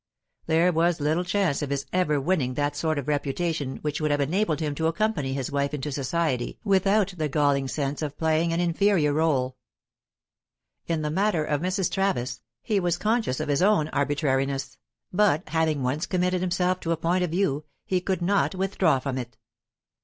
So 0.47 0.53
there 0.53 0.71
was 0.71 0.99
little 0.99 1.23
chance 1.23 1.61
of 1.61 1.69
his 1.69 1.85
ever 1.93 2.19
winning 2.19 2.55
that 2.55 2.75
sort 2.75 2.97
of 2.97 3.07
reputation 3.07 3.77
which 3.83 4.01
would 4.01 4.09
have 4.09 4.19
enabled 4.19 4.59
him 4.59 4.73
to 4.73 4.87
accompany 4.87 5.33
his 5.33 5.51
wife 5.51 5.75
into 5.75 5.91
society 5.91 6.57
without 6.63 7.13
the 7.15 7.29
galling 7.29 7.67
sense 7.67 8.01
of 8.01 8.17
playing 8.17 8.51
an 8.51 8.59
inferior 8.59 9.13
role. 9.13 9.57
In 10.87 11.03
the 11.03 11.11
matter 11.11 11.45
of 11.45 11.61
Mrs. 11.61 11.91
Travis, 11.91 12.41
he 12.63 12.79
was 12.79 12.97
conscious 12.97 13.39
of 13.39 13.47
his 13.47 13.61
own 13.61 13.89
arbitrariness, 13.89 14.79
but, 15.13 15.47
having 15.49 15.83
once 15.83 16.07
committed 16.07 16.41
himself 16.41 16.79
to 16.79 16.91
a 16.91 16.97
point 16.97 17.23
of 17.23 17.29
view, 17.29 17.65
he 17.85 18.01
could 18.01 18.23
not 18.23 18.55
withdraw 18.55 18.97
from 18.97 19.19
it. 19.19 19.37